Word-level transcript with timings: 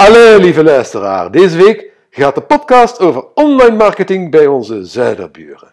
Hallo 0.00 0.36
lieve 0.36 0.62
luisteraar, 0.62 1.30
deze 1.30 1.56
week 1.56 1.90
gaat 2.10 2.34
de 2.34 2.40
podcast 2.40 3.00
over 3.00 3.24
online 3.34 3.76
marketing 3.76 4.30
bij 4.30 4.46
onze 4.46 4.84
zuiderburen. 4.84 5.72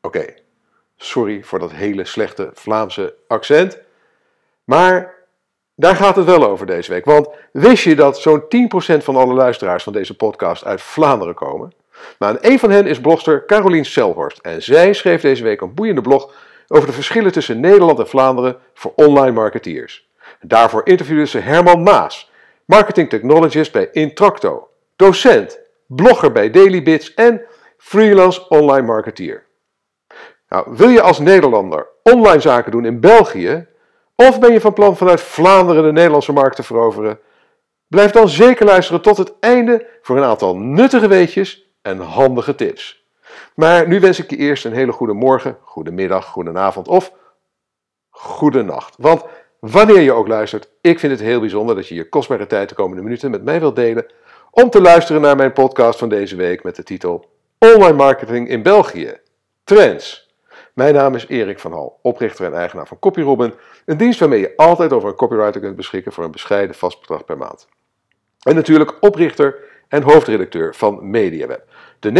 Oké, 0.00 0.24
sorry 0.96 1.42
voor 1.42 1.58
dat 1.58 1.72
hele 1.72 2.04
slechte 2.04 2.50
Vlaamse 2.54 3.14
accent, 3.28 3.78
maar 4.64 5.14
daar 5.74 5.96
gaat 5.96 6.16
het 6.16 6.24
wel 6.24 6.46
over 6.46 6.66
deze 6.66 6.90
week. 6.90 7.04
Want 7.04 7.28
wist 7.52 7.84
je 7.84 7.94
dat 7.94 8.18
zo'n 8.18 8.42
10% 8.42 8.46
van 8.98 9.16
alle 9.16 9.34
luisteraars 9.34 9.82
van 9.82 9.92
deze 9.92 10.16
podcast 10.16 10.64
uit 10.64 10.82
Vlaanderen 10.82 11.34
komen? 11.34 11.72
Maar 12.18 12.32
nou, 12.32 12.52
een 12.52 12.58
van 12.58 12.70
hen 12.70 12.86
is 12.86 13.00
blogster 13.00 13.46
Carolien 13.46 13.84
Selhorst 13.84 14.38
en 14.38 14.62
zij 14.62 14.92
schreef 14.92 15.20
deze 15.20 15.42
week 15.42 15.60
een 15.60 15.74
boeiende 15.74 16.00
blog 16.00 16.32
over 16.68 16.86
de 16.86 16.94
verschillen 16.94 17.32
tussen 17.32 17.60
Nederland 17.60 17.98
en 17.98 18.08
Vlaanderen 18.08 18.56
voor 18.74 18.92
online 18.96 19.32
marketeers. 19.32 20.08
Daarvoor 20.40 20.80
interviewde 20.84 21.26
ze 21.26 21.38
Herman 21.38 21.82
Maas, 21.82 22.34
marketing 22.66 23.08
technologist 23.08 23.72
bij 23.72 23.88
Intracto, 23.92 24.68
docent, 24.96 25.60
blogger 25.86 26.32
bij 26.32 26.50
DailyBits 26.50 27.14
en 27.14 27.42
freelance 27.78 28.48
online 28.48 28.86
marketeer. 28.86 29.46
Nou, 30.48 30.76
wil 30.76 30.88
je 30.88 31.02
als 31.02 31.18
Nederlander 31.18 31.88
online 32.02 32.40
zaken 32.40 32.72
doen 32.72 32.84
in 32.84 33.00
België, 33.00 33.66
of 34.14 34.40
ben 34.40 34.52
je 34.52 34.60
van 34.60 34.72
plan 34.72 34.96
vanuit 34.96 35.20
Vlaanderen 35.20 35.82
de 35.82 35.92
Nederlandse 35.92 36.32
markt 36.32 36.56
te 36.56 36.62
veroveren? 36.62 37.18
Blijf 37.88 38.10
dan 38.10 38.28
zeker 38.28 38.66
luisteren 38.66 39.02
tot 39.02 39.16
het 39.16 39.32
einde 39.40 39.86
voor 40.02 40.16
een 40.16 40.24
aantal 40.24 40.56
nuttige 40.56 41.08
weetjes 41.08 41.74
en 41.82 41.98
handige 41.98 42.54
tips. 42.54 43.04
Maar 43.54 43.88
nu 43.88 44.00
wens 44.00 44.18
ik 44.18 44.30
je 44.30 44.36
eerst 44.36 44.64
een 44.64 44.72
hele 44.72 44.92
goede 44.92 45.12
morgen, 45.12 45.58
goede 45.62 45.90
middag, 45.90 46.26
goede 46.26 46.58
avond 46.58 46.88
of 46.88 47.12
goede 48.10 48.62
nacht. 48.62 48.94
Want 48.98 49.24
wanneer 49.60 50.00
je 50.00 50.12
ook 50.12 50.28
luistert, 50.28 50.68
ik 50.80 50.98
vind 50.98 51.12
het 51.12 51.20
heel 51.20 51.40
bijzonder 51.40 51.74
dat 51.74 51.88
je 51.88 51.94
je 51.94 52.08
kostbare 52.08 52.46
tijd 52.46 52.68
de 52.68 52.74
komende 52.74 53.02
minuten 53.02 53.30
met 53.30 53.44
mij 53.44 53.60
wilt 53.60 53.76
delen 53.76 54.06
om 54.50 54.70
te 54.70 54.80
luisteren 54.80 55.22
naar 55.22 55.36
mijn 55.36 55.52
podcast 55.52 55.98
van 55.98 56.08
deze 56.08 56.36
week 56.36 56.62
met 56.62 56.76
de 56.76 56.82
titel 56.82 57.30
Online 57.58 57.92
Marketing 57.92 58.48
in 58.48 58.62
België. 58.62 59.20
Trends. 59.64 60.34
Mijn 60.74 60.94
naam 60.94 61.14
is 61.14 61.26
Erik 61.26 61.58
van 61.58 61.72
Hal, 61.72 61.98
oprichter 62.02 62.46
en 62.46 62.54
eigenaar 62.54 62.86
van 62.86 62.98
CopyRobin, 62.98 63.54
een 63.84 63.96
dienst 63.96 64.20
waarmee 64.20 64.40
je 64.40 64.52
altijd 64.56 64.92
over 64.92 65.08
een 65.08 65.14
copywriter 65.14 65.60
kunt 65.60 65.76
beschikken 65.76 66.12
voor 66.12 66.24
een 66.24 66.30
bescheiden 66.30 66.76
vast 66.76 67.00
bedrag 67.00 67.24
per 67.24 67.36
maand. 67.36 67.68
En 68.42 68.54
natuurlijk 68.54 68.96
oprichter 69.00 69.56
en 69.88 70.02
hoofdredacteur 70.02 70.74
van 70.74 71.10
MediaWeb, 71.10 71.62
de 71.98 72.12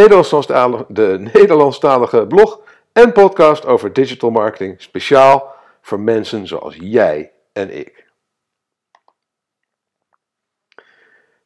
de 0.89 1.29
Nederlandstalige 1.33 2.27
blog 2.27 2.61
en 2.93 3.13
podcast 3.13 3.67
over 3.67 3.93
digital 3.93 4.31
marketing, 4.31 4.75
speciaal 4.79 5.56
voor 5.87 6.01
mensen 6.01 6.47
zoals 6.47 6.77
jij 6.81 7.33
en 7.53 7.77
ik. 7.79 8.07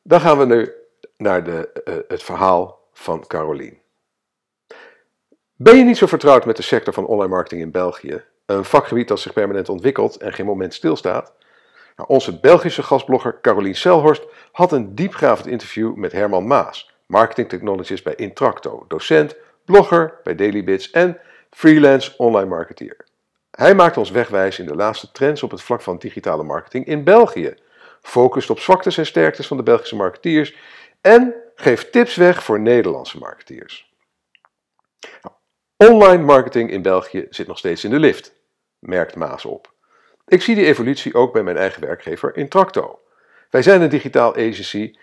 Dan 0.03 0.21
gaan 0.21 0.39
we 0.39 0.45
nu 0.45 0.73
naar 1.17 1.45
de, 1.45 1.83
uh, 1.85 1.95
het 2.09 2.23
verhaal 2.23 2.89
van 2.93 3.27
Carolien. 3.27 3.79
Ben 5.57 5.77
je 5.77 5.85
niet 5.85 5.97
zo 5.97 6.07
vertrouwd 6.07 6.47
met 6.47 6.57
de 6.57 6.63
sector 6.63 6.93
van 6.93 7.07
online 7.07 7.31
marketing 7.31 7.63
in 7.63 7.71
België? 7.71 8.25
Een 8.47 8.65
vakgebied 8.65 9.09
dat 9.09 9.21
zich 9.21 9.33
permanent 9.33 9.69
ontwikkelt 9.69 10.17
en 10.17 10.33
geen 10.33 10.47
moment 10.47 10.75
stilstaat? 10.75 11.35
Nou, 11.97 12.09
onze 12.09 12.41
Belgische 12.41 12.83
gastblogger 12.83 13.41
Carolien 13.41 13.77
Selhorst 13.77 14.25
had 14.53 14.73
een 14.73 14.95
diepgravend 14.95 15.47
interview 15.47 15.95
met 15.95 16.13
Herman 16.13 16.47
Maas, 16.47 16.95
marketing 17.07 17.49
technologist 17.49 18.05
bij 18.05 18.15
Intracto, 18.15 18.85
docent, 18.89 19.37
blogger 19.65 20.21
bij 20.23 20.35
DailyBits 20.35 20.91
en 20.91 21.19
freelance 21.51 22.15
online 22.17 22.49
marketeer. 22.49 23.09
Hij 23.51 23.75
maakt 23.75 23.97
ons 23.97 24.11
wegwijs 24.11 24.59
in 24.59 24.67
de 24.67 24.75
laatste 24.75 25.13
trends 25.13 25.43
op 25.43 25.51
het 25.51 25.63
vlak 25.63 25.81
van 25.81 25.99
digitale 25.99 26.43
marketing 26.43 26.87
in 26.87 27.05
België, 27.05 27.55
focust 28.03 28.51
op 28.51 28.59
zwaktes 28.59 28.99
en 28.99 29.07
sterktes 29.07 29.47
van 29.47 29.57
de 29.57 29.63
Belgische 29.63 29.97
marketeers 29.97 30.57
en 31.01 31.35
geeft 31.55 31.93
tips 31.93 32.17
weg 32.17 32.45
voor 32.45 32.61
Nederlandse 32.61 33.19
marketeers. 33.19 33.93
Nou, 35.23 35.35
online 35.93 36.25
marketing 36.25 36.71
in 36.71 36.83
België 36.83 37.27
zit 37.31 37.47
nog 37.47 37.59
steeds 37.59 37.85
in 37.85 37.91
de 37.91 37.99
lift, 37.99 38.35
merkt 38.79 39.17
Maas 39.17 39.45
op. 39.45 39.73
Ik 40.27 40.43
zie 40.43 40.55
die 40.55 40.67
evolutie 40.67 41.15
ook 41.15 41.33
bij 41.33 41.43
mijn 41.43 41.57
eigen 41.57 41.81
werkgever 41.81 42.37
Intracto. 42.37 43.01
Wij 43.51 43.63
zijn 43.63 43.83
een 43.83 43.89
digitaal 43.89 44.33
agency 44.33 44.95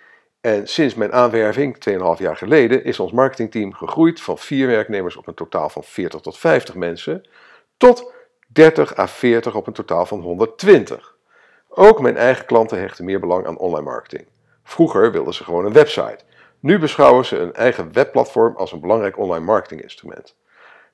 en 0.41 0.67
sinds 0.67 0.95
mijn 0.95 1.13
aanwerving, 1.13 1.75
2,5 1.89 1.95
jaar 2.17 2.37
geleden, 2.37 2.83
is 2.83 2.99
ons 2.99 3.11
marketingteam 3.11 3.73
gegroeid 3.73 4.21
van 4.21 4.37
4 4.37 4.67
werknemers 4.67 5.15
op 5.15 5.27
een 5.27 5.33
totaal 5.33 5.69
van 5.69 5.83
40 5.83 6.21
tot 6.21 6.37
50 6.37 6.75
mensen 6.75 7.27
tot 7.77 8.13
30 8.57 8.97
à 8.97 9.07
40 9.07 9.55
op 9.55 9.67
een 9.67 9.73
totaal 9.73 10.05
van 10.05 10.19
120. 10.19 11.15
Ook 11.69 12.01
mijn 12.01 12.17
eigen 12.17 12.45
klanten 12.45 12.79
hechten 12.79 13.05
meer 13.05 13.19
belang 13.19 13.45
aan 13.45 13.57
online 13.57 13.83
marketing. 13.83 14.27
Vroeger 14.63 15.11
wilden 15.11 15.33
ze 15.33 15.43
gewoon 15.43 15.65
een 15.65 15.73
website. 15.73 16.19
Nu 16.59 16.79
beschouwen 16.79 17.25
ze 17.25 17.37
een 17.37 17.53
eigen 17.53 17.93
webplatform 17.93 18.55
als 18.55 18.71
een 18.71 18.79
belangrijk 18.79 19.17
online 19.17 19.45
marketinginstrument. 19.45 20.35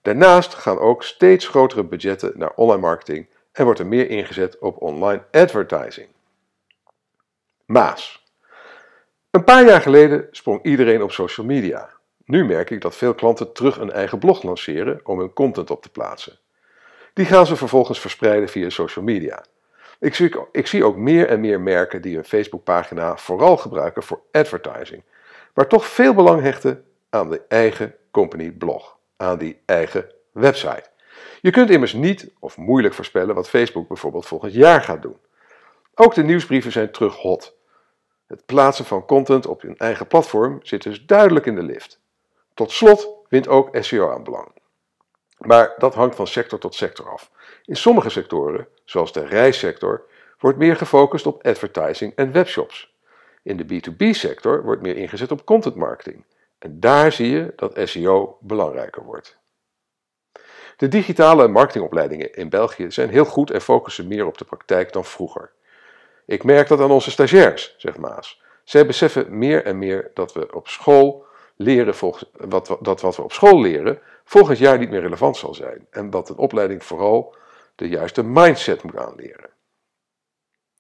Daarnaast 0.02 0.54
gaan 0.54 0.80
ook 0.80 1.04
steeds 1.04 1.48
grotere 1.48 1.84
budgetten 1.84 2.32
naar 2.36 2.52
online 2.56 2.82
marketing 2.82 3.28
en 3.52 3.66
wordt 3.66 3.80
er 3.80 3.88
meer 3.88 4.10
ingezet 4.10 4.60
op 4.60 4.82
online 4.82 5.24
advertising. 5.32 6.08
Maas. 7.66 8.26
Een 9.32 9.44
paar 9.44 9.66
jaar 9.66 9.82
geleden 9.82 10.28
sprong 10.32 10.64
iedereen 10.64 11.04
op 11.04 11.12
social 11.12 11.46
media. 11.46 11.90
Nu 12.26 12.46
merk 12.46 12.70
ik 12.70 12.82
dat 12.82 12.96
veel 12.96 13.14
klanten 13.14 13.54
terug 13.54 13.78
een 13.78 13.92
eigen 13.92 14.20
blog 14.20 14.44
lanceren 14.44 15.00
om 15.04 15.20
hun 15.20 15.34
content 15.34 15.70
op 15.70 15.82
te 15.82 15.90
plaatsen. 15.90 16.42
Die 17.14 17.26
gaan 17.26 17.46
ze 17.46 17.56
vervolgens 17.56 18.00
verspreiden 18.00 18.50
via 18.50 18.70
social 18.70 19.06
media. 19.06 19.44
Ik 20.00 20.16
zie, 20.16 20.36
ik 20.52 20.68
zie 20.68 20.84
ook 20.84 20.96
meer 20.96 21.28
en 21.28 21.40
meer 21.40 21.62
merken 21.62 22.02
die 22.02 22.16
hun 22.16 22.24
Facebookpagina 22.24 23.18
vooral 23.18 23.58
gebruiken 23.58 24.04
voor 24.04 24.22
advertising, 24.32 25.04
maar 25.54 25.68
toch 25.68 25.86
veel 25.86 26.14
belang 26.14 26.42
hechten 26.42 26.86
aan 27.10 27.30
de 27.30 27.42
eigen 27.48 27.96
company 28.12 28.52
blog, 28.52 28.98
aan 29.18 29.38
die 29.38 29.62
eigen 29.66 30.12
website. 30.32 30.84
Je 31.42 31.52
kunt 31.52 31.70
immers 31.70 31.94
niet 31.94 32.32
of 32.40 32.58
moeilijk 32.58 32.94
voorspellen 32.94 33.36
wat 33.36 33.50
Facebook 33.50 33.88
bijvoorbeeld 33.88 34.26
volgend 34.26 34.54
jaar 34.54 34.82
gaat 34.82 35.02
doen. 35.02 35.18
Ook 35.96 36.14
de 36.14 36.24
nieuwsbrieven 36.24 36.72
zijn 36.72 36.92
terug 36.92 37.16
hot. 37.16 37.56
Het 38.28 38.46
plaatsen 38.46 38.86
van 38.86 39.06
content 39.06 39.46
op 39.46 39.62
hun 39.62 39.78
eigen 39.78 40.08
platform 40.08 40.60
zit 40.62 40.84
dus 40.84 41.06
duidelijk 41.06 41.46
in 41.46 41.56
de 41.56 41.64
lift. 41.64 42.00
Tot 42.54 42.72
slot 42.72 43.10
wint 43.30 43.48
ook 43.48 43.78
SEO 43.80 44.12
aan 44.12 44.24
belang. 44.24 44.48
Maar 45.46 45.74
dat 45.78 45.94
hangt 45.94 46.16
van 46.16 46.28
sector 46.28 46.60
tot 46.60 46.76
sector 46.76 47.10
af. 47.10 47.32
In 47.66 47.76
sommige 47.76 48.10
sectoren, 48.10 48.68
zoals 48.86 49.14
de 49.14 49.26
reissector, 49.26 50.06
wordt 50.40 50.58
meer 50.58 50.76
gefocust 50.76 51.26
op 51.26 51.46
advertising 51.46 52.16
en 52.16 52.32
webshops. 52.32 52.94
In 53.44 53.58
de 53.58 53.66
B2B-sector 53.66 54.64
wordt 54.64 54.82
meer 54.82 54.98
ingezet 54.98 55.32
op 55.32 55.46
content 55.46 55.76
marketing. 55.76 56.26
En 56.60 56.80
daar 56.80 57.12
zie 57.12 57.30
je 57.30 57.54
dat 57.56 57.80
SEO 57.84 58.38
belangrijker 58.42 59.04
wordt. 59.04 59.38
De 60.78 60.88
digitale 60.88 61.48
marketingopleidingen 61.48 62.34
in 62.34 62.50
België 62.50 62.92
zijn 62.92 63.10
heel 63.10 63.26
goed 63.26 63.52
en 63.52 63.62
focussen 63.62 64.08
meer 64.08 64.26
op 64.26 64.38
de 64.38 64.46
praktijk 64.46 64.94
dan 64.94 65.06
vroeger. 65.06 65.52
Ik 66.26 66.44
merk 66.44 66.68
dat 66.68 66.80
aan 66.80 66.92
onze 66.92 67.12
stagiairs, 67.12 67.76
zegt 67.78 67.98
Maas. 67.98 68.42
Zij 68.64 68.86
beseffen 68.86 69.38
meer 69.38 69.66
en 69.66 69.78
meer 69.78 70.12
dat 70.14 70.34
we 70.34 70.54
op 70.54 70.68
school 70.68 71.26
leren 71.56 71.96
volgens, 71.96 72.30
wat, 72.34 72.78
dat 72.80 73.02
wat 73.02 73.16
we 73.16 73.24
op 73.24 73.34
school 73.34 73.62
leren 73.62 74.02
volgend 74.24 74.58
jaar 74.58 74.78
niet 74.78 74.90
meer 74.90 75.02
relevant 75.02 75.38
zal 75.38 75.54
zijn 75.54 75.88
en 75.90 76.10
dat 76.10 76.30
een 76.30 76.38
opleiding 76.38 76.84
vooral 76.84 77.36
de 77.76 77.88
juiste 77.88 78.24
mindset 78.24 78.84
moet 78.84 78.98
aanleren. 78.98 79.50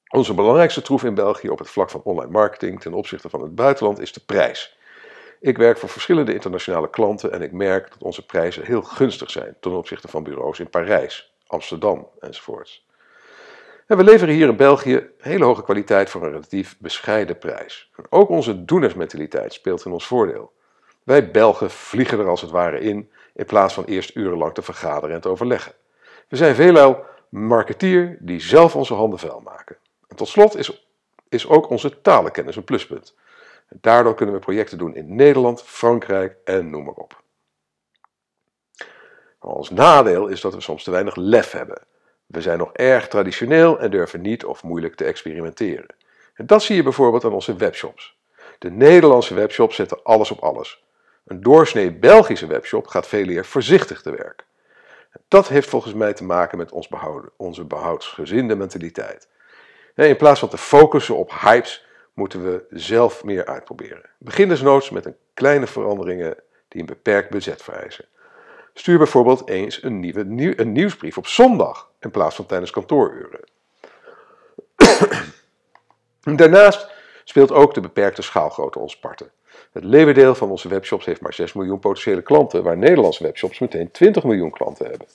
Onze 0.10 0.34
belangrijkste 0.34 0.82
troef 0.82 1.04
in 1.04 1.16
België 1.16 1.50
op 1.50 1.60
het 1.60 1.70
vlak 1.70 1.90
van 1.90 2.02
online 2.04 2.32
marketing 2.32 2.82
ten 2.82 2.94
opzichte 2.94 3.30
van 3.30 3.42
het 3.42 3.56
buitenland 3.56 4.00
is 4.00 4.14
de 4.14 4.20
prijs. 4.26 4.78
Ik 5.40 5.58
werk 5.58 5.78
voor 5.78 5.90
verschillende 5.90 6.34
internationale 6.34 6.90
klanten 6.90 7.32
en 7.32 7.42
ik 7.42 7.52
merk 7.52 7.90
dat 7.92 8.04
onze 8.04 8.26
prijzen 8.26 8.66
heel 8.66 8.82
gunstig 8.82 9.32
zijn 9.32 9.56
ten 9.60 9.72
opzichte 9.72 10.08
van 10.08 10.24
bureaus 10.24 10.60
in 10.60 10.70
Parijs, 10.70 11.34
Amsterdam 11.48 12.10
enzovoorts. 12.20 12.86
En 13.88 13.98
we 13.98 14.04
leveren 14.04 14.34
hier 14.34 14.50
in 14.50 14.56
België 14.56 15.10
hele 15.18 15.46
hoge 15.46 15.64
kwaliteit 15.64 16.10
voor 16.10 16.24
een 16.24 16.32
relatief 16.32 16.76
bescheiden 16.80 17.38
prijs. 17.38 17.92
ook 18.10 18.30
onze 18.30 18.66
doenersmentaliteit 18.66 19.54
speelt 19.54 19.86
in 19.86 19.92
ons 19.92 20.08
voordeel. 20.08 20.53
Wij 21.04 21.32
Belgen 21.32 21.72
vliegen 21.72 22.20
er 22.20 22.28
als 22.28 22.42
het 22.42 22.52
ware 22.52 22.80
in, 22.80 23.12
in 23.34 23.46
plaats 23.46 23.74
van 23.74 23.86
eerst 23.86 24.16
urenlang 24.16 24.54
te 24.54 24.62
vergaderen 24.62 25.16
en 25.16 25.22
te 25.22 25.30
overleggen. 25.30 25.74
We 26.28 26.36
zijn 26.36 26.56
veelal 26.56 27.06
marketeer 27.30 28.18
die 28.20 28.40
zelf 28.40 28.76
onze 28.76 28.94
handen 28.94 29.20
vuil 29.20 29.40
maken. 29.40 29.78
En 30.08 30.16
tot 30.16 30.28
slot 30.28 30.58
is, 30.58 30.88
is 31.30 31.48
ook 31.48 31.70
onze 31.70 32.02
talenkennis 32.02 32.56
een 32.56 32.64
pluspunt. 32.64 33.16
daardoor 33.70 34.16
kunnen 34.16 34.36
we 34.36 34.42
projecten 34.42 34.78
doen 34.78 34.96
in 34.96 35.16
Nederland, 35.16 35.64
Frankrijk 35.64 36.38
en 36.44 36.70
noem 36.70 36.84
maar 36.84 36.94
op. 36.94 37.22
Ons 39.40 39.70
nadeel 39.70 40.28
is 40.28 40.42
dat 40.42 40.54
we 40.54 40.62
soms 40.62 40.84
te 40.84 40.92
weinig 40.92 41.16
lef 41.16 41.52
hebben. 41.52 41.82
We 42.26 42.42
zijn 42.42 42.58
nog 42.58 42.74
erg 42.74 43.08
traditioneel 43.08 43.80
en 43.80 43.92
durven 43.92 44.22
niet 44.22 44.46
of 44.46 44.64
moeilijk 44.64 44.96
te 44.96 45.04
experimenteren. 45.04 45.96
En 46.34 46.46
dat 46.46 46.64
zie 46.64 46.76
je 46.76 46.84
bijvoorbeeld 46.84 47.26
aan 47.26 47.34
onze 47.34 47.56
webshops. 47.56 48.18
De 48.60 48.72
Nederlandse 48.72 49.34
webshops 49.34 49.76
zetten 49.76 50.04
alles 50.04 50.32
op 50.32 50.40
alles. 50.40 50.84
Een 51.26 51.42
doorsnee 51.42 51.92
Belgische 51.92 52.48
webshop 52.48 52.88
gaat 52.88 53.08
veel 53.08 53.28
eer 53.28 53.46
voorzichtig 53.46 54.02
te 54.02 54.12
werk. 54.12 54.46
Dat 55.28 55.48
heeft 55.48 55.70
volgens 55.70 55.94
mij 55.94 56.14
te 56.14 56.24
maken 56.24 56.58
met 56.58 56.72
ons 56.72 56.88
behouden, 56.88 57.32
onze 57.38 57.66
behoudsgezinde 57.66 58.56
mentaliteit. 58.56 59.28
In 59.96 60.18
plaats 60.18 60.40
van 60.40 60.50
te 60.50 60.58
focussen 60.58 61.18
op 61.18 61.32
hypes, 61.42 61.86
moeten 62.14 62.44
we 62.44 62.66
zelf 62.70 63.24
meer 63.24 63.46
uitproberen. 63.46 64.10
Begin 64.18 64.50
desnoods 64.50 64.90
met 64.90 65.06
een 65.06 65.16
kleine 65.34 65.68
veranderingen 65.68 66.36
die 66.68 66.80
een 66.82 66.88
beperkt 66.88 67.30
budget 67.30 67.64
vereisen. 67.64 68.06
Stuur 68.74 68.98
bijvoorbeeld 68.98 69.50
eens 69.50 69.84
een, 69.84 70.00
nieuwe, 70.00 70.60
een 70.60 70.72
nieuwsbrief 70.72 71.18
op 71.18 71.28
zondag 71.28 71.92
in 72.00 72.12
plaats 72.12 72.36
van 72.36 72.46
tijdens 72.46 72.72
kantooruren. 72.72 73.40
Daarnaast 76.36 76.92
speelt 77.24 77.52
ook 77.52 77.74
de 77.74 77.82
beperkte 77.82 78.22
schaalgrootte 78.22 78.80
ons 78.80 79.00
parten. 79.00 79.32
Het 79.72 79.84
leeuwendeel 79.84 80.36
van 80.36 80.50
onze 80.50 80.68
webshops 80.68 81.06
heeft 81.06 81.22
maar 81.22 81.34
6 81.34 81.54
miljoen 81.54 81.80
potentiële 81.80 82.22
klanten, 82.22 82.64
waar 82.64 82.78
Nederlandse 82.78 83.24
webshops 83.24 83.60
meteen 83.60 83.92
20 83.92 84.24
miljoen 84.24 84.52
klanten 84.52 84.90
hebben. 84.90 85.08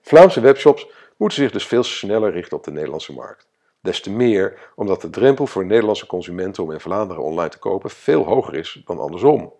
Vlaamse 0.00 0.40
webshops 0.40 0.86
moeten 1.16 1.38
zich 1.38 1.50
dus 1.50 1.66
veel 1.66 1.82
sneller 1.82 2.32
richten 2.32 2.56
op 2.56 2.64
de 2.64 2.70
Nederlandse 2.70 3.12
markt. 3.12 3.46
Des 3.80 4.00
te 4.00 4.10
meer 4.10 4.58
omdat 4.76 5.00
de 5.00 5.10
drempel 5.10 5.46
voor 5.46 5.64
Nederlandse 5.64 6.06
consumenten 6.06 6.62
om 6.62 6.72
in 6.72 6.80
Vlaanderen 6.80 7.22
online 7.22 7.48
te 7.48 7.58
kopen 7.58 7.90
veel 7.90 8.24
hoger 8.24 8.54
is 8.54 8.82
dan 8.84 8.98
andersom. 8.98 9.52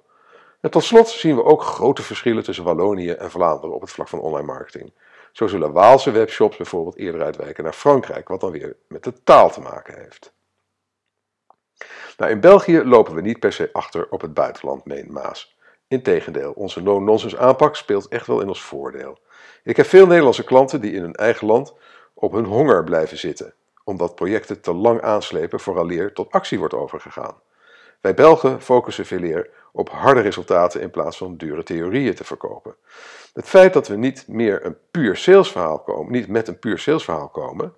En 0.60 0.70
tot 0.70 0.84
slot 0.84 1.08
zien 1.08 1.36
we 1.36 1.44
ook 1.44 1.62
grote 1.62 2.02
verschillen 2.02 2.44
tussen 2.44 2.64
Wallonië 2.64 3.10
en 3.10 3.30
Vlaanderen 3.30 3.74
op 3.74 3.80
het 3.80 3.90
vlak 3.90 4.08
van 4.08 4.20
online 4.20 4.46
marketing. 4.46 4.92
Zo 5.32 5.46
zullen 5.46 5.72
Waalse 5.72 6.10
webshops 6.10 6.56
bijvoorbeeld 6.56 6.96
eerder 6.96 7.22
uitwijken 7.22 7.64
naar 7.64 7.72
Frankrijk, 7.72 8.28
wat 8.28 8.40
dan 8.40 8.50
weer 8.50 8.76
met 8.88 9.04
de 9.04 9.22
taal 9.24 9.50
te 9.50 9.60
maken 9.60 9.98
heeft. 9.98 10.33
Nou, 12.16 12.30
in 12.30 12.40
België 12.40 12.82
lopen 12.84 13.14
we 13.14 13.20
niet 13.20 13.38
per 13.38 13.52
se 13.52 13.70
achter 13.72 14.06
op 14.10 14.20
het 14.20 14.34
buitenland, 14.34 14.84
meen 14.84 15.12
Maas. 15.12 15.56
Integendeel, 15.88 16.52
onze 16.52 16.82
no-nonsense 16.82 17.38
aanpak 17.38 17.76
speelt 17.76 18.08
echt 18.08 18.26
wel 18.26 18.40
in 18.40 18.48
ons 18.48 18.62
voordeel. 18.62 19.18
Ik 19.62 19.76
heb 19.76 19.86
veel 19.86 20.06
Nederlandse 20.06 20.44
klanten 20.44 20.80
die 20.80 20.92
in 20.92 21.02
hun 21.02 21.14
eigen 21.14 21.46
land 21.46 21.74
op 22.14 22.32
hun 22.32 22.44
honger 22.44 22.84
blijven 22.84 23.18
zitten, 23.18 23.54
omdat 23.84 24.14
projecten 24.14 24.60
te 24.60 24.72
lang 24.72 25.00
aanslepen 25.00 25.60
vooraleer 25.60 26.12
tot 26.12 26.30
actie 26.30 26.58
wordt 26.58 26.74
overgegaan. 26.74 27.34
Wij 28.00 28.14
Belgen 28.14 28.62
focussen 28.62 29.06
veel 29.06 29.22
eer 29.22 29.50
op 29.72 29.90
harde 29.90 30.20
resultaten 30.20 30.80
in 30.80 30.90
plaats 30.90 31.16
van 31.16 31.36
dure 31.36 31.62
theorieën 31.62 32.14
te 32.14 32.24
verkopen. 32.24 32.74
Het 33.32 33.48
feit 33.48 33.72
dat 33.72 33.88
we 33.88 33.96
niet 33.96 34.28
meer 34.28 34.64
een 34.64 34.76
puur 34.90 35.16
salesverhaal 35.16 35.78
komen, 35.78 36.12
niet 36.12 36.28
met 36.28 36.48
een 36.48 36.58
puur 36.58 36.78
salesverhaal 36.78 37.28
komen, 37.28 37.74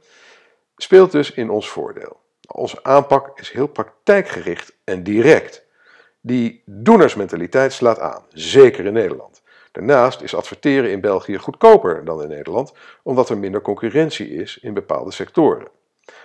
speelt 0.77 1.13
dus 1.13 1.33
in 1.33 1.51
ons 1.51 1.69
voordeel. 1.71 2.21
Onze 2.47 2.83
aanpak 2.83 3.39
is 3.39 3.51
heel 3.51 3.67
praktijkgericht 3.67 4.77
en 4.85 5.03
direct. 5.03 5.65
Die 6.21 6.63
doenersmentaliteit 6.67 7.73
slaat 7.73 7.99
aan, 7.99 8.25
zeker 8.29 8.85
in 8.85 8.93
Nederland. 8.93 9.43
Daarnaast 9.73 10.21
is 10.21 10.35
adverteren 10.35 10.91
in 10.91 11.01
België 11.01 11.39
goedkoper 11.39 12.05
dan 12.05 12.23
in 12.23 12.29
Nederland, 12.29 12.73
omdat 13.03 13.29
er 13.29 13.39
minder 13.39 13.61
concurrentie 13.61 14.29
is 14.29 14.59
in 14.59 14.75
bepaalde 14.75 15.11
sectoren. 15.11 15.69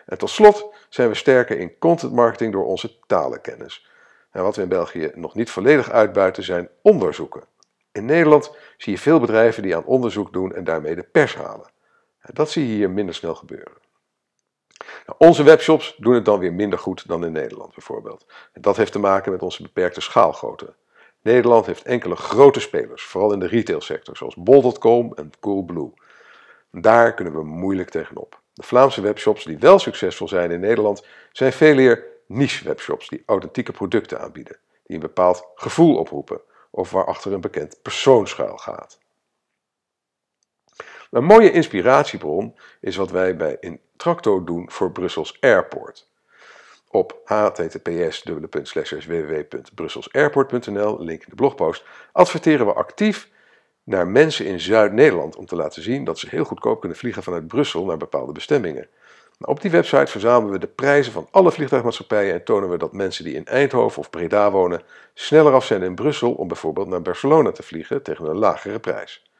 En 0.05 0.17
tot 0.17 0.29
slot 0.29 0.73
zijn 0.89 1.09
we 1.09 1.15
sterker 1.15 1.57
in 1.57 1.77
content 1.77 2.13
marketing 2.13 2.53
door 2.53 2.65
onze 2.65 2.97
talenkennis. 3.07 3.89
En 4.31 4.43
wat 4.43 4.55
we 4.55 4.61
in 4.61 4.69
België 4.69 5.11
nog 5.15 5.35
niet 5.35 5.49
volledig 5.49 5.89
uitbuiten 5.89 6.43
zijn 6.43 6.69
onderzoeken. 6.81 7.43
In 7.91 8.05
Nederland 8.05 8.55
zie 8.77 8.93
je 8.93 8.99
veel 8.99 9.19
bedrijven 9.19 9.63
die 9.63 9.75
aan 9.75 9.85
onderzoek 9.85 10.33
doen 10.33 10.55
en 10.55 10.63
daarmee 10.63 10.95
de 10.95 11.03
pers 11.11 11.35
halen. 11.35 11.69
Dat 12.21 12.51
zie 12.51 12.67
je 12.67 12.73
hier 12.73 12.89
minder 12.89 13.15
snel 13.15 13.35
gebeuren. 13.35 13.73
Nou, 15.05 15.17
onze 15.17 15.43
webshops 15.43 15.95
doen 15.97 16.13
het 16.13 16.25
dan 16.25 16.39
weer 16.39 16.53
minder 16.53 16.79
goed 16.79 17.07
dan 17.07 17.25
in 17.25 17.31
Nederland 17.31 17.73
bijvoorbeeld. 17.73 18.25
Dat 18.53 18.77
heeft 18.77 18.91
te 18.91 18.99
maken 18.99 19.31
met 19.31 19.41
onze 19.41 19.61
beperkte 19.61 20.01
schaalgrootte. 20.01 20.73
Nederland 21.21 21.65
heeft 21.65 21.83
enkele 21.83 22.15
grote 22.15 22.59
spelers, 22.59 23.03
vooral 23.03 23.33
in 23.33 23.39
de 23.39 23.47
retailsector, 23.47 24.17
zoals 24.17 24.35
bol.com 24.35 25.13
en 25.15 25.31
Coolblue. 25.39 25.93
Daar 26.71 27.13
kunnen 27.13 27.33
we 27.33 27.43
moeilijk 27.43 27.89
tegenop. 27.89 28.39
De 28.53 28.63
Vlaamse 28.63 29.01
webshops 29.01 29.43
die 29.43 29.57
wel 29.57 29.79
succesvol 29.79 30.27
zijn 30.27 30.51
in 30.51 30.59
Nederland, 30.59 31.05
zijn 31.31 31.53
veel 31.53 31.75
meer 31.75 32.07
niche-webshops 32.27 33.09
die 33.09 33.23
authentieke 33.25 33.71
producten 33.71 34.19
aanbieden, 34.19 34.57
die 34.83 34.95
een 34.95 35.01
bepaald 35.01 35.47
gevoel 35.55 35.97
oproepen 35.97 36.41
of 36.69 36.91
waarachter 36.91 37.33
een 37.33 37.41
bekend 37.41 37.79
persoon 37.81 38.27
schuil 38.27 38.57
gaat. 38.57 38.99
Een 41.11 41.23
mooie 41.23 41.51
inspiratiebron 41.51 42.55
is 42.81 42.95
wat 42.95 43.11
wij 43.11 43.35
bij 43.35 43.57
Intracto 43.59 44.43
doen 44.43 44.71
voor 44.71 44.91
Brussels 44.91 45.37
Airport. 45.39 46.09
Op 46.89 47.21
https 47.25 48.23
www.brusselsairport.nl, 48.23 51.03
link 51.03 51.21
in 51.21 51.29
de 51.29 51.35
blogpost, 51.35 51.83
adverteren 52.11 52.65
we 52.65 52.73
actief 52.73 53.29
naar 53.83 54.07
mensen 54.07 54.45
in 54.45 54.59
Zuid-Nederland 54.59 55.35
om 55.35 55.45
te 55.45 55.55
laten 55.55 55.81
zien 55.81 56.03
dat 56.03 56.19
ze 56.19 56.27
heel 56.29 56.43
goedkoop 56.43 56.79
kunnen 56.79 56.97
vliegen 56.97 57.23
vanuit 57.23 57.47
Brussel 57.47 57.85
naar 57.85 57.97
bepaalde 57.97 58.31
bestemmingen. 58.31 58.87
Nou, 59.37 59.53
op 59.53 59.61
die 59.61 59.71
website 59.71 60.11
verzamelen 60.11 60.53
we 60.53 60.59
de 60.59 60.67
prijzen 60.67 61.13
van 61.13 61.27
alle 61.31 61.51
vliegtuigmaatschappijen 61.51 62.33
en 62.33 62.43
tonen 62.43 62.69
we 62.69 62.77
dat 62.77 62.93
mensen 62.93 63.23
die 63.23 63.35
in 63.35 63.45
Eindhoven 63.45 63.99
of 63.99 64.09
Breda 64.09 64.51
wonen 64.51 64.81
sneller 65.13 65.53
af 65.53 65.65
zijn 65.65 65.81
in 65.81 65.95
Brussel 65.95 66.31
om 66.31 66.47
bijvoorbeeld 66.47 66.87
naar 66.87 67.01
Barcelona 67.01 67.51
te 67.51 67.63
vliegen 67.63 68.03
tegen 68.03 68.25
een 68.25 68.37
lagere 68.37 68.79
prijs. 68.79 69.30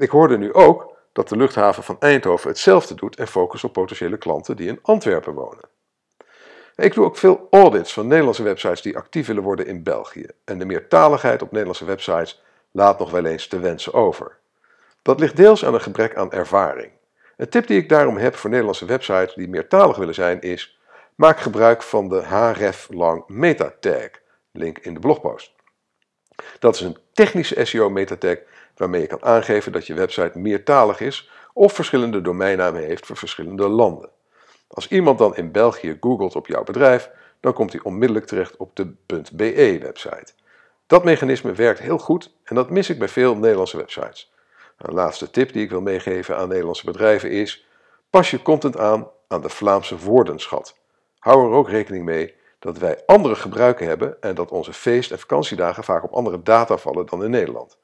Ik 0.00 0.10
hoorde 0.10 0.38
nu 0.38 0.52
ook 0.52 0.96
dat 1.12 1.28
de 1.28 1.36
luchthaven 1.36 1.82
van 1.82 1.96
Eindhoven 1.98 2.48
hetzelfde 2.48 2.94
doet 2.94 3.16
en 3.16 3.28
focust 3.28 3.64
op 3.64 3.72
potentiële 3.72 4.16
klanten 4.16 4.56
die 4.56 4.68
in 4.68 4.78
Antwerpen 4.82 5.34
wonen. 5.34 5.68
Ik 6.76 6.94
doe 6.94 7.04
ook 7.04 7.16
veel 7.16 7.48
audits 7.50 7.92
van 7.92 8.06
Nederlandse 8.06 8.42
websites 8.42 8.82
die 8.82 8.96
actief 8.96 9.26
willen 9.26 9.42
worden 9.42 9.66
in 9.66 9.82
België. 9.82 10.26
En 10.44 10.58
de 10.58 10.64
meertaligheid 10.64 11.42
op 11.42 11.50
Nederlandse 11.50 11.84
websites 11.84 12.42
laat 12.70 12.98
nog 12.98 13.10
wel 13.10 13.24
eens 13.24 13.46
te 13.46 13.58
wensen 13.58 13.92
over. 13.92 14.36
Dat 15.02 15.20
ligt 15.20 15.36
deels 15.36 15.64
aan 15.64 15.74
een 15.74 15.80
gebrek 15.80 16.16
aan 16.16 16.32
ervaring. 16.32 16.90
Een 17.36 17.48
tip 17.48 17.66
die 17.66 17.78
ik 17.78 17.88
daarom 17.88 18.16
heb 18.16 18.34
voor 18.34 18.50
Nederlandse 18.50 18.86
websites 18.86 19.34
die 19.34 19.48
meertalig 19.48 19.96
willen 19.96 20.14
zijn 20.14 20.40
is: 20.40 20.80
maak 21.14 21.40
gebruik 21.40 21.82
van 21.82 22.08
de 22.08 22.22
href-lang 22.22 23.24
meta-tag, 23.26 24.10
link 24.52 24.78
in 24.78 24.94
de 24.94 25.00
blogpost. 25.00 25.52
Dat 26.58 26.74
is 26.74 26.80
een 26.80 26.98
technische 27.12 27.64
SEO 27.64 27.90
metatag 27.90 28.36
waarmee 28.76 29.00
je 29.00 29.06
kan 29.06 29.22
aangeven 29.22 29.72
dat 29.72 29.86
je 29.86 29.94
website 29.94 30.38
meertalig 30.38 31.00
is 31.00 31.30
of 31.52 31.72
verschillende 31.72 32.20
domeinnamen 32.20 32.82
heeft 32.82 33.06
voor 33.06 33.16
verschillende 33.16 33.68
landen. 33.68 34.08
Als 34.68 34.88
iemand 34.88 35.18
dan 35.18 35.36
in 35.36 35.52
België 35.52 35.96
googelt 36.00 36.36
op 36.36 36.46
jouw 36.46 36.62
bedrijf, 36.62 37.10
dan 37.40 37.52
komt 37.52 37.72
hij 37.72 37.82
onmiddellijk 37.82 38.26
terecht 38.26 38.56
op 38.56 38.76
de 38.76 38.92
.be-website. 39.32 40.32
Dat 40.86 41.04
mechanisme 41.04 41.52
werkt 41.52 41.80
heel 41.80 41.98
goed 41.98 42.34
en 42.44 42.54
dat 42.54 42.70
mis 42.70 42.90
ik 42.90 42.98
bij 42.98 43.08
veel 43.08 43.36
Nederlandse 43.36 43.76
websites. 43.76 44.32
Een 44.76 44.94
laatste 44.94 45.30
tip 45.30 45.52
die 45.52 45.62
ik 45.62 45.70
wil 45.70 45.80
meegeven 45.80 46.36
aan 46.36 46.48
Nederlandse 46.48 46.84
bedrijven 46.84 47.30
is: 47.30 47.66
pas 48.10 48.30
je 48.30 48.42
content 48.42 48.76
aan 48.76 49.08
aan 49.28 49.40
de 49.40 49.48
Vlaamse 49.48 49.98
woordenschat. 49.98 50.76
Hou 51.18 51.46
er 51.46 51.56
ook 51.56 51.68
rekening 51.68 52.04
mee 52.04 52.34
dat 52.60 52.78
wij 52.78 53.02
andere 53.06 53.34
gebruiken 53.34 53.86
hebben 53.86 54.20
en 54.20 54.34
dat 54.34 54.50
onze 54.50 54.72
feest- 54.72 55.10
en 55.10 55.18
vakantiedagen 55.18 55.84
vaak 55.84 56.02
op 56.02 56.12
andere 56.12 56.42
data 56.42 56.76
vallen 56.76 57.06
dan 57.06 57.24
in 57.24 57.30
Nederland. 57.30 57.78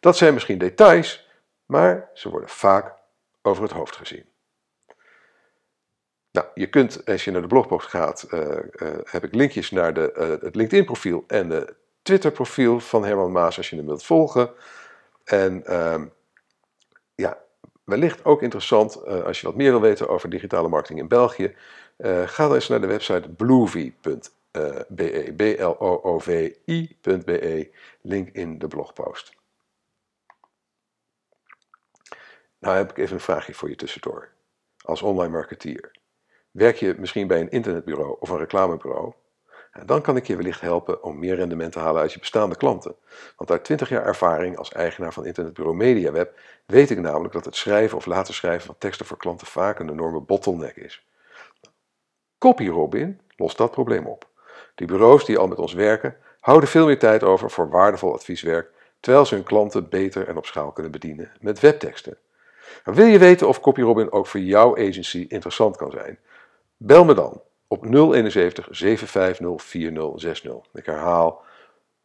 Dat 0.00 0.16
zijn 0.16 0.34
misschien 0.34 0.58
details, 0.58 1.28
maar 1.66 2.10
ze 2.14 2.30
worden 2.30 2.48
vaak 2.48 2.94
over 3.42 3.62
het 3.62 3.72
hoofd 3.72 3.96
gezien. 3.96 4.24
Nou, 6.32 6.46
je 6.54 6.66
kunt, 6.66 7.06
als 7.06 7.24
je 7.24 7.30
naar 7.30 7.40
de 7.40 7.46
blogpost 7.46 7.86
gaat, 7.86 8.26
uh, 8.30 8.40
uh, 8.40 8.88
heb 9.04 9.24
ik 9.24 9.34
linkjes 9.34 9.70
naar 9.70 9.94
de, 9.94 10.14
uh, 10.18 10.44
het 10.44 10.54
LinkedIn-profiel 10.54 11.24
en 11.26 11.48
de 11.48 11.74
Twitter-profiel 12.02 12.80
van 12.80 13.04
Herman 13.04 13.32
Maas 13.32 13.56
als 13.56 13.70
je 13.70 13.76
hem 13.76 13.86
wilt 13.86 14.04
volgen. 14.04 14.50
En 15.24 15.66
ehm, 15.66 16.06
ja, 17.14 17.38
wellicht 17.84 18.24
ook 18.24 18.42
interessant 18.42 19.04
als 19.06 19.40
je 19.40 19.46
wat 19.46 19.56
meer 19.56 19.70
wil 19.70 19.80
weten 19.80 20.08
over 20.08 20.30
digitale 20.30 20.68
marketing 20.68 20.98
in 20.98 21.08
België. 21.08 21.56
Ga 22.02 22.46
dan 22.46 22.54
eens 22.54 22.68
naar 22.68 22.80
de 22.80 22.86
website 22.86 23.28
bloovy.be, 23.28 25.32
B-L-O-O-V-I.be, 25.36 27.70
link 28.00 28.28
in 28.28 28.58
de 28.58 28.68
blogpost. 28.68 29.38
Nou 32.58 32.76
heb 32.76 32.90
ik 32.90 32.98
even 32.98 33.14
een 33.14 33.20
vraagje 33.20 33.54
voor 33.54 33.68
je 33.68 33.76
tussendoor. 33.76 34.28
Als 34.84 35.02
online 35.02 35.32
marketeer. 35.32 35.90
Werk 36.50 36.76
je 36.76 36.94
misschien 36.98 37.26
bij 37.26 37.40
een 37.40 37.50
internetbureau 37.50 38.16
of 38.20 38.28
een 38.28 38.38
reclamebureau? 38.38 39.12
Dan 39.84 40.02
kan 40.02 40.16
ik 40.16 40.26
je 40.26 40.36
wellicht 40.36 40.60
helpen 40.60 41.02
om 41.02 41.18
meer 41.18 41.34
rendement 41.34 41.72
te 41.72 41.78
halen 41.78 42.00
uit 42.00 42.12
je 42.12 42.18
bestaande 42.18 42.56
klanten. 42.56 42.94
Want 43.36 43.50
uit 43.50 43.64
20 43.64 43.88
jaar 43.88 44.04
ervaring 44.04 44.56
als 44.56 44.72
eigenaar 44.72 45.12
van 45.12 45.26
internetbureau 45.26 45.76
MediaWeb 45.76 46.38
weet 46.66 46.90
ik 46.90 46.98
namelijk 46.98 47.34
dat 47.34 47.44
het 47.44 47.56
schrijven 47.56 47.96
of 47.96 48.06
laten 48.06 48.34
schrijven 48.34 48.66
van 48.66 48.78
teksten 48.78 49.06
voor 49.06 49.16
klanten 49.16 49.46
vaak 49.46 49.78
een 49.78 49.90
enorme 49.90 50.20
bottleneck 50.20 50.76
is. 50.76 51.06
CopyRobin 52.40 53.20
lost 53.36 53.56
dat 53.56 53.70
probleem 53.70 54.06
op. 54.06 54.28
De 54.74 54.84
bureaus 54.84 55.24
die 55.24 55.38
al 55.38 55.46
met 55.46 55.58
ons 55.58 55.72
werken 55.72 56.16
houden 56.40 56.68
veel 56.68 56.86
meer 56.86 56.98
tijd 56.98 57.22
over 57.22 57.50
voor 57.50 57.70
waardevol 57.70 58.12
advieswerk, 58.12 58.70
terwijl 59.00 59.26
ze 59.26 59.34
hun 59.34 59.44
klanten 59.44 59.88
beter 59.88 60.28
en 60.28 60.36
op 60.36 60.46
schaal 60.46 60.72
kunnen 60.72 60.92
bedienen 60.92 61.32
met 61.40 61.60
webteksten. 61.60 62.18
wil 62.84 63.06
je 63.06 63.18
weten 63.18 63.48
of 63.48 63.60
CopyRobin 63.60 64.12
ook 64.12 64.26
voor 64.26 64.40
jouw 64.40 64.76
agency 64.76 65.26
interessant 65.28 65.76
kan 65.76 65.90
zijn? 65.90 66.18
Bel 66.76 67.04
me 67.04 67.14
dan 67.14 67.42
op 67.68 67.84
071 67.84 68.68
750 68.70 69.62
4060. 69.62 70.52
Ik 70.72 70.86
herhaal 70.86 71.42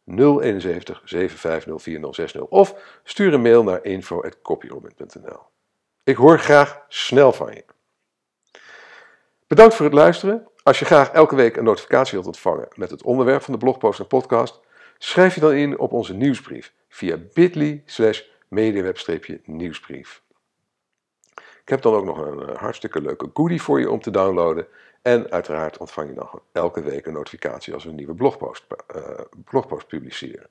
071 0.04 1.02
750 1.04 1.82
4060 1.82 2.42
of 2.42 2.74
stuur 3.04 3.34
een 3.34 3.42
mail 3.42 3.62
naar 3.62 3.84
info.copyrobin.nl. 3.84 5.40
Ik 6.04 6.16
hoor 6.16 6.38
graag 6.38 6.84
snel 6.88 7.32
van 7.32 7.54
je. 7.54 7.64
Bedankt 9.46 9.74
voor 9.74 9.84
het 9.84 9.94
luisteren. 9.94 10.48
Als 10.62 10.78
je 10.78 10.84
graag 10.84 11.10
elke 11.10 11.36
week 11.36 11.56
een 11.56 11.64
notificatie 11.64 12.12
wilt 12.12 12.26
ontvangen 12.26 12.68
met 12.74 12.90
het 12.90 13.02
onderwerp 13.02 13.42
van 13.42 13.52
de 13.52 13.58
blogpost 13.58 14.00
en 14.00 14.06
podcast, 14.06 14.60
schrijf 14.98 15.34
je 15.34 15.40
dan 15.40 15.52
in 15.52 15.78
op 15.78 15.92
onze 15.92 16.14
nieuwsbrief 16.14 16.72
via 16.88 17.16
bit.ly 17.32 17.82
slash 17.84 18.22
mediaweb-nieuwsbrief. 18.48 20.22
Ik 21.34 21.68
heb 21.68 21.82
dan 21.82 21.94
ook 21.94 22.04
nog 22.04 22.18
een 22.18 22.48
eh, 22.48 22.56
hartstikke 22.56 23.00
leuke 23.00 23.30
goodie 23.34 23.62
voor 23.62 23.80
je 23.80 23.90
om 23.90 24.00
te 24.00 24.10
downloaden. 24.10 24.66
En 25.02 25.30
uiteraard 25.30 25.78
ontvang 25.78 26.08
je 26.08 26.14
dan 26.14 26.40
elke 26.52 26.82
week 26.82 27.06
een 27.06 27.12
notificatie 27.12 27.74
als 27.74 27.84
we 27.84 27.90
een 27.90 27.96
nieuwe 27.96 28.14
blogpost, 28.14 28.64
uh, 28.96 29.02
blogpost 29.44 29.86
publiceren. 29.86 30.48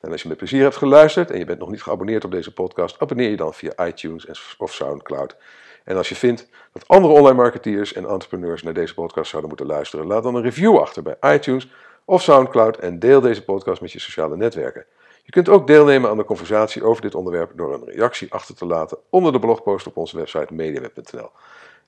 En 0.00 0.12
als 0.12 0.22
je 0.22 0.28
met 0.28 0.36
plezier 0.36 0.62
hebt 0.62 0.76
geluisterd 0.76 1.30
en 1.30 1.38
je 1.38 1.44
bent 1.44 1.58
nog 1.58 1.70
niet 1.70 1.82
geabonneerd 1.82 2.24
op 2.24 2.30
deze 2.30 2.52
podcast, 2.52 3.00
abonneer 3.00 3.30
je 3.30 3.36
dan 3.36 3.54
via 3.54 3.86
iTunes 3.86 4.56
of 4.58 4.72
Soundcloud. 4.72 5.36
En 5.84 5.96
als 5.96 6.08
je 6.08 6.14
vindt 6.14 6.48
dat 6.72 6.88
andere 6.88 7.14
online 7.14 7.36
marketeers 7.36 7.92
en 7.92 8.08
entrepreneurs 8.08 8.62
naar 8.62 8.74
deze 8.74 8.94
podcast 8.94 9.30
zouden 9.30 9.50
moeten 9.50 9.68
luisteren, 9.68 10.06
laat 10.06 10.22
dan 10.22 10.34
een 10.34 10.42
review 10.42 10.78
achter 10.78 11.02
bij 11.02 11.34
iTunes 11.34 11.68
of 12.04 12.22
Soundcloud 12.22 12.76
en 12.76 12.98
deel 12.98 13.20
deze 13.20 13.44
podcast 13.44 13.80
met 13.80 13.92
je 13.92 14.00
sociale 14.00 14.36
netwerken. 14.36 14.86
Je 15.22 15.30
kunt 15.30 15.48
ook 15.48 15.66
deelnemen 15.66 16.10
aan 16.10 16.16
de 16.16 16.24
conversatie 16.24 16.84
over 16.84 17.02
dit 17.02 17.14
onderwerp 17.14 17.52
door 17.54 17.74
een 17.74 17.84
reactie 17.84 18.32
achter 18.32 18.54
te 18.54 18.66
laten 18.66 18.98
onder 19.10 19.32
de 19.32 19.38
blogpost 19.38 19.86
op 19.86 19.96
onze 19.96 20.16
website 20.16 20.54
mediaweb.nl. 20.54 21.30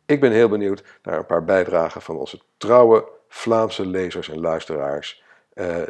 Ik 0.07 0.21
ben 0.21 0.33
heel 0.33 0.49
benieuwd 0.49 0.85
naar 1.03 1.19
een 1.19 1.27
paar 1.27 1.45
bijdragen 1.45 2.03
van 2.03 2.17
onze 2.17 2.41
trouwe 2.57 3.09
Vlaamse 3.29 3.87
lezers 3.87 4.29
en 4.29 4.41
luisteraars. 4.41 5.23
Uh, 5.55 5.83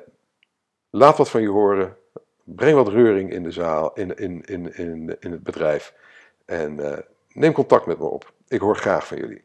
laat 0.91 1.17
wat 1.17 1.31
van 1.31 1.43
je 1.43 1.49
horen. 1.49 1.97
Breng 2.45 2.77
wat 2.77 2.89
reuring 2.89 3.31
in 3.33 3.43
de 3.43 3.51
zaal, 3.51 3.93
in, 3.93 4.17
in, 4.17 4.43
in, 4.45 4.77
in, 4.77 5.17
in 5.21 5.31
het 5.31 5.43
bedrijf. 5.43 5.95
En 6.45 6.79
uh, 6.79 6.99
neem 7.35 7.53
contact 7.53 7.87
met 7.87 7.99
me 7.99 8.05
op. 8.05 8.33
Ik 8.49 8.61
hoor 8.61 8.77
graag 8.77 9.07
van 9.07 9.17
jullie. 9.17 9.45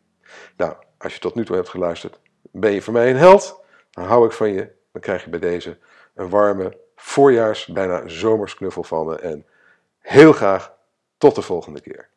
Nou, 0.57 0.73
als 0.97 1.13
je 1.13 1.19
tot 1.19 1.35
nu 1.35 1.45
toe 1.45 1.55
hebt 1.55 1.69
geluisterd, 1.69 2.19
ben 2.51 2.71
je 2.71 2.81
voor 2.81 2.93
mij 2.93 3.09
een 3.09 3.17
held. 3.17 3.63
Dan 3.91 4.03
hou 4.03 4.25
ik 4.25 4.31
van 4.31 4.53
je. 4.53 4.71
Dan 4.91 5.01
krijg 5.01 5.23
je 5.23 5.29
bij 5.29 5.39
deze 5.39 5.77
een 6.13 6.29
warme, 6.29 6.77
voorjaars, 6.95 7.65
bijna 7.65 8.07
zomersknuffel 8.07 8.83
van 8.83 9.05
me. 9.05 9.15
En 9.15 9.45
heel 9.99 10.33
graag 10.33 10.73
tot 11.17 11.35
de 11.35 11.41
volgende 11.41 11.81
keer. 11.81 12.08